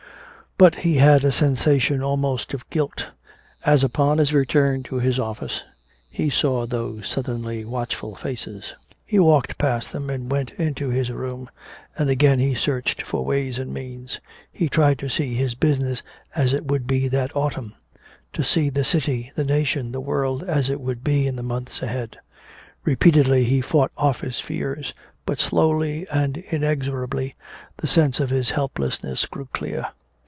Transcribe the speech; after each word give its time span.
But 0.57 0.75
he 0.85 0.97
had 0.97 1.25
a 1.25 1.31
sensation 1.31 2.03
almost 2.03 2.53
of 2.53 2.69
guilt, 2.69 3.07
as 3.65 3.83
upon 3.83 4.19
his 4.19 4.31
return 4.31 4.83
to 4.83 4.97
his 4.99 5.17
office 5.17 5.63
he 6.07 6.29
saw 6.29 6.67
those 6.67 7.07
suddenly 7.07 7.65
watchful 7.65 8.13
faces. 8.13 8.75
He 9.03 9.17
walked 9.17 9.57
past 9.57 9.91
them 9.91 10.11
and 10.11 10.31
went 10.31 10.51
into 10.59 10.89
his 10.89 11.09
room, 11.11 11.49
and 11.97 12.11
again 12.11 12.37
he 12.37 12.53
searched 12.53 13.01
for 13.01 13.25
ways 13.25 13.57
and 13.57 13.73
means. 13.73 14.19
He 14.51 14.69
tried 14.69 14.99
to 14.99 15.09
see 15.09 15.33
his 15.33 15.55
business 15.55 16.03
as 16.35 16.53
it 16.53 16.65
would 16.67 16.85
be 16.85 17.07
that 17.07 17.35
autumn, 17.35 17.73
to 18.33 18.43
see 18.43 18.69
the 18.69 18.83
city, 18.85 19.31
the 19.33 19.43
nation, 19.45 19.91
the 19.91 19.99
world 19.99 20.43
as 20.43 20.69
it 20.69 20.79
would 20.79 21.03
be 21.03 21.25
in 21.25 21.35
the 21.37 21.41
months 21.41 21.81
ahead. 21.81 22.19
Repeatedly 22.85 23.45
he 23.45 23.61
fought 23.61 23.91
off 23.97 24.21
his 24.21 24.39
fears. 24.39 24.93
But 25.25 25.39
slowly 25.39 26.05
and 26.11 26.37
inexorably 26.37 27.33
the 27.77 27.87
sense 27.87 28.19
of 28.19 28.29
his 28.29 28.51
helplessness 28.51 29.25
grew 29.25 29.49
clear. 29.51 29.87